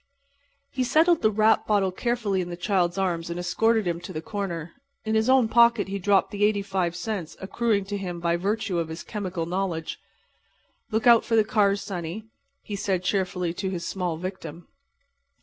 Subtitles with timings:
[0.71, 4.19] He settled the wrapped bottle carefully in the child's arms and escorted him to the
[4.19, 4.71] corner.
[5.05, 8.87] In his own pocket he dropped the 85 cents accruing to him by virtue of
[8.87, 9.99] his chemical knowledge.
[10.89, 12.25] "Look out for the cars, sonny,"
[12.63, 14.67] he said, cheerfully, to his small victim.